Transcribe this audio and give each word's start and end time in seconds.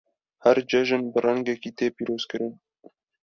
Her 0.43 0.57
cejin 0.69 1.03
bi 1.11 1.19
rengekî 1.25 1.71
tê 1.77 1.87
pîrozkirin. 1.95 2.53